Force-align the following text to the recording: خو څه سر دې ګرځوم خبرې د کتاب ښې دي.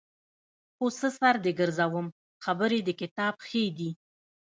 خو 0.75 0.85
څه 0.99 1.07
سر 1.17 1.35
دې 1.43 1.51
ګرځوم 1.59 2.07
خبرې 2.45 2.79
د 2.83 2.89
کتاب 3.01 3.33
ښې 3.47 3.63
دي. 3.77 3.89